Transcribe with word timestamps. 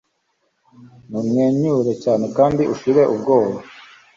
mumwenyure 1.11 1.91
cyane 2.03 2.25
kandi 2.37 2.63
ushire 2.73 3.01
ubwoba 3.13 3.57